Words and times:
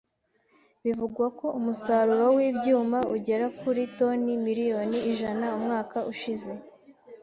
Bivugwa 0.83 1.25
ko 1.39 1.47
umusaruro 1.59 2.25
w’ibyuma 2.37 2.99
ugera 3.15 3.45
kuri 3.59 3.81
toni 3.97 4.31
miliyoni 4.45 4.97
ijana 5.11 5.45
umwaka 5.57 5.97
ushize. 6.11 6.51